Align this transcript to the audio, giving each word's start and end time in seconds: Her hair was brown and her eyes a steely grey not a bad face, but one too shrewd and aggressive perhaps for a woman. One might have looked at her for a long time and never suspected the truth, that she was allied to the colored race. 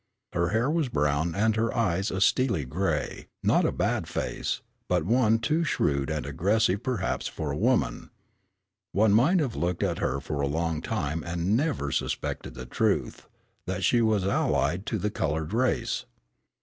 Her 0.33 0.49
hair 0.49 0.67
was 0.71 0.89
brown 0.89 1.35
and 1.35 1.55
her 1.55 1.71
eyes 1.77 2.09
a 2.09 2.19
steely 2.21 2.65
grey 2.65 3.27
not 3.43 3.65
a 3.65 3.71
bad 3.71 4.07
face, 4.07 4.61
but 4.89 5.03
one 5.05 5.37
too 5.37 5.63
shrewd 5.63 6.09
and 6.09 6.25
aggressive 6.25 6.81
perhaps 6.81 7.27
for 7.27 7.51
a 7.51 7.55
woman. 7.55 8.09
One 8.93 9.13
might 9.13 9.39
have 9.39 9.55
looked 9.55 9.83
at 9.83 9.99
her 9.99 10.19
for 10.19 10.41
a 10.41 10.47
long 10.47 10.81
time 10.81 11.21
and 11.21 11.55
never 11.55 11.91
suspected 11.91 12.55
the 12.55 12.65
truth, 12.65 13.27
that 13.67 13.83
she 13.83 14.01
was 14.01 14.23
allied 14.25 14.87
to 14.87 14.97
the 14.97 15.11
colored 15.11 15.53
race. 15.53 16.05